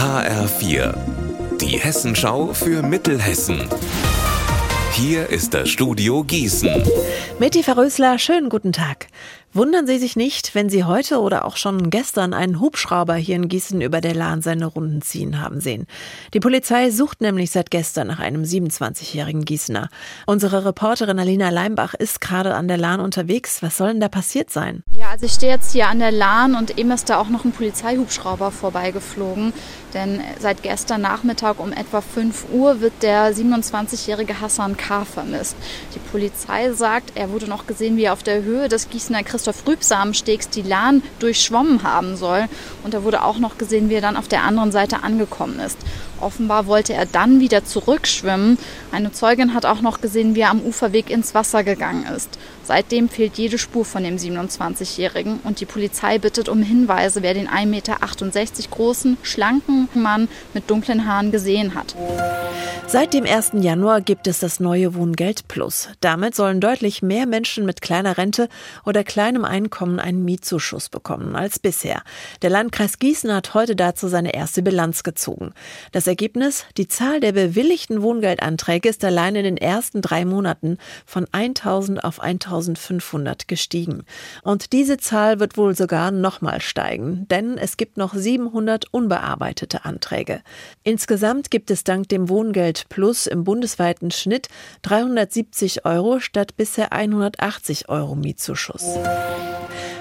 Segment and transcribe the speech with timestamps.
[0.00, 0.94] HR4,
[1.60, 3.68] die Hessenschau für Mittelhessen.
[4.92, 6.82] Hier ist das Studio Gießen.
[7.38, 9.08] Mitti Verrösler, schönen guten Tag.
[9.52, 13.48] Wundern Sie sich nicht, wenn Sie heute oder auch schon gestern einen Hubschrauber hier in
[13.48, 15.86] Gießen über der Lahn seine Runden ziehen haben sehen.
[16.34, 19.88] Die Polizei sucht nämlich seit gestern nach einem 27-jährigen Gießener.
[20.26, 23.60] Unsere Reporterin Alina Leimbach ist gerade an der Lahn unterwegs.
[23.62, 24.82] Was soll denn da passiert sein?
[24.96, 27.44] Ja, also ich stehe jetzt hier an der Lahn und eben ist da auch noch
[27.44, 29.52] ein Polizeihubschrauber vorbeigeflogen.
[29.92, 35.04] Denn seit gestern Nachmittag um etwa 5 Uhr wird der 27-jährige Hassan K.
[35.04, 35.56] vermisst.
[35.96, 39.66] Die Polizei sagt, er wurde noch gesehen, wie er auf der Höhe des Gießener Christoph
[39.66, 42.44] Rübsamenstegs die Lahn durchschwommen haben soll.
[42.84, 45.78] Und er wurde auch noch gesehen, wie er dann auf der anderen Seite angekommen ist.
[46.20, 48.58] Offenbar wollte er dann wieder zurückschwimmen.
[48.92, 52.38] Eine Zeugin hat auch noch gesehen, wie er am Uferweg ins Wasser gegangen ist.
[52.62, 54.99] Seitdem fehlt jede Spur von dem 27-Jährigen
[55.44, 57.96] und die Polizei bittet um Hinweise, wer den 1,68 Meter
[58.70, 61.94] großen, schlanken Mann mit dunklen Haaren gesehen hat.
[62.86, 63.52] Seit dem 1.
[63.60, 65.88] Januar gibt es das neue Wohngeld Plus.
[66.00, 68.48] Damit sollen deutlich mehr Menschen mit kleiner Rente
[68.84, 72.02] oder kleinem Einkommen einen Mietzuschuss bekommen als bisher.
[72.42, 75.52] Der Landkreis Gießen hat heute dazu seine erste Bilanz gezogen.
[75.92, 76.64] Das Ergebnis?
[76.76, 82.18] Die Zahl der bewilligten Wohngeldanträge ist allein in den ersten drei Monaten von 1000 auf
[82.18, 84.04] 1000 1500 gestiegen.
[84.42, 90.42] Und diese Zahl wird wohl sogar nochmal steigen, denn es gibt noch 700 unbearbeitete Anträge.
[90.82, 94.48] Insgesamt gibt es dank dem Wohngeld Plus im bundesweiten Schnitt
[94.82, 98.98] 370 Euro statt bisher 180 Euro Mietzuschuss.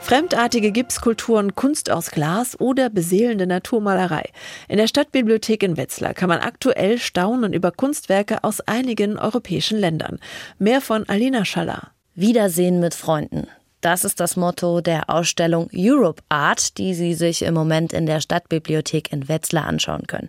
[0.00, 4.30] Fremdartige Gipskulturen, Kunst aus Glas oder beseelende Naturmalerei.
[4.66, 10.20] In der Stadtbibliothek in Wetzlar kann man aktuell staunen über Kunstwerke aus einigen europäischen Ländern.
[10.58, 11.90] Mehr von Alina Schaller.
[12.14, 13.46] Wiedersehen mit Freunden.
[13.80, 18.20] Das ist das Motto der Ausstellung Europe Art, die Sie sich im Moment in der
[18.20, 20.28] Stadtbibliothek in Wetzlar anschauen können.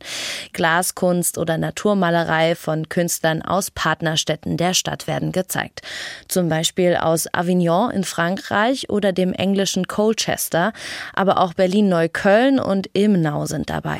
[0.54, 5.82] Glaskunst oder Naturmalerei von Künstlern aus Partnerstädten der Stadt werden gezeigt.
[6.30, 10.72] Zum Beispiel aus Avignon in Frankreich oder dem englischen Colchester.
[11.14, 14.00] Aber auch Berlin-Neukölln und Ilmenau sind dabei.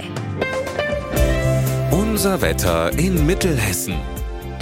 [1.92, 3.96] Unser Wetter in Mittelhessen.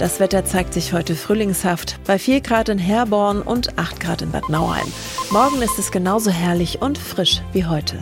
[0.00, 4.30] Das Wetter zeigt sich heute frühlingshaft bei 4 Grad in Herborn und 8 Grad in
[4.30, 4.86] Bad Nauheim.
[5.30, 7.98] Morgen ist es genauso herrlich und frisch wie heute.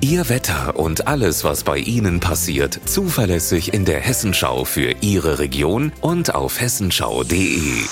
[0.00, 5.92] Ihr Wetter und alles, was bei Ihnen passiert, zuverlässig in der Hessenschau für Ihre Region
[6.00, 7.82] und auf hessenschau.de.